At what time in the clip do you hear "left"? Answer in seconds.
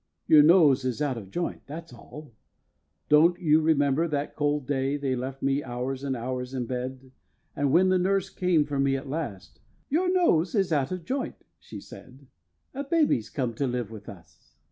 5.15-5.43